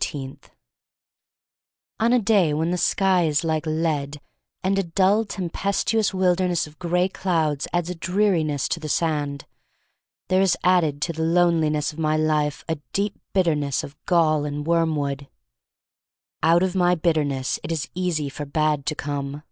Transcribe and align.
Aatcb 0.00 0.38
19* 0.38 0.38
ON 2.00 2.12
A 2.14 2.18
day 2.18 2.54
when 2.54 2.70
the 2.70 2.78
sky 2.78 3.24
is 3.24 3.44
like 3.44 3.66
lead 3.66 4.18
and 4.64 4.78
a 4.78 4.82
dull, 4.82 5.26
tempestuous 5.26 6.14
wilder 6.14 6.48
ness 6.48 6.66
of 6.66 6.78
gray 6.78 7.06
clouds 7.06 7.68
adds 7.74 7.90
a 7.90 7.94
dreari 7.94 8.42
ness 8.42 8.66
to 8.70 8.80
the 8.80 8.88
sand, 8.88 9.44
there 10.28 10.40
is 10.40 10.56
added 10.64 11.02
to 11.02 11.12
the 11.12 11.20
loneliness 11.22 11.92
of 11.92 11.98
my 11.98 12.16
life 12.16 12.64
a 12.66 12.76
deep 12.94 13.20
bitterness 13.34 13.84
of 13.84 13.94
gall 14.06 14.46
and 14.46 14.66
wormwood. 14.66 15.28
Out 16.42 16.62
of 16.62 16.74
my 16.74 16.94
bitterness 16.94 17.60
it 17.62 17.70
is 17.70 17.86
easy 17.94 18.30
for 18.30 18.46
bad 18.46 18.86
to 18.86 18.94
come. 18.94 19.42